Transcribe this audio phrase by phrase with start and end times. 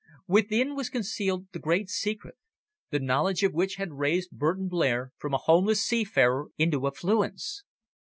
[0.25, 2.33] Within was concealed the great secret,
[2.89, 7.63] the knowledge of which had raised Burton Blair from a homeless seafarer into affluence.